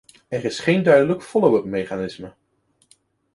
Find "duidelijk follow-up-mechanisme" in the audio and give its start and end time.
0.83-2.33